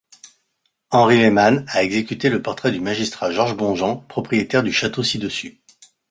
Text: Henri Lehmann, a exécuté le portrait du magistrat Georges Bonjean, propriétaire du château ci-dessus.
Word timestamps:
Henri 0.89 1.17
Lehmann, 1.19 1.63
a 1.67 1.83
exécuté 1.83 2.31
le 2.31 2.41
portrait 2.41 2.71
du 2.71 2.79
magistrat 2.79 3.29
Georges 3.29 3.55
Bonjean, 3.55 3.97
propriétaire 3.97 4.63
du 4.63 4.71
château 4.71 5.03
ci-dessus. 5.03 5.61